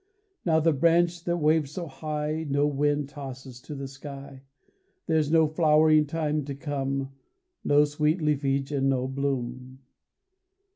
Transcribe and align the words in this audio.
Now 0.45 0.59
the 0.59 0.73
branch 0.73 1.25
that 1.25 1.37
waved 1.37 1.69
so 1.69 1.85
high 1.85 2.47
No 2.49 2.65
wind 2.65 3.07
tosses 3.07 3.61
to 3.61 3.75
the 3.75 3.87
sky; 3.87 4.41
There's 5.05 5.29
no 5.31 5.45
flowering 5.45 6.07
time 6.07 6.43
to 6.45 6.55
come, 6.55 7.11
No 7.63 7.83
sweet 7.85 8.19
leafage 8.19 8.71
and 8.71 8.89
no 8.89 9.07
bloom. 9.07 9.81